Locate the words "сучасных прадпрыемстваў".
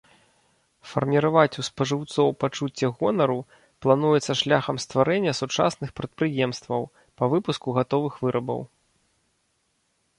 5.41-6.81